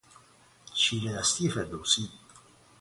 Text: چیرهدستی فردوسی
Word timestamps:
چیرهدستی 0.73 1.49
فردوسی 1.49 2.09